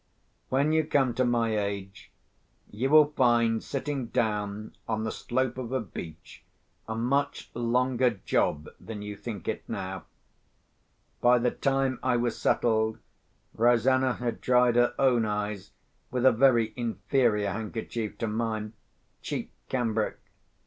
[0.49, 2.11] When you come to my age,
[2.71, 6.43] you will find sitting down on the slope of a beach
[6.87, 10.05] a much longer job than you think it now.
[11.21, 12.97] By the time I was settled,
[13.53, 15.69] Rosanna had dried her own eyes
[16.09, 20.17] with a very inferior handkerchief to mine—cheap cambric.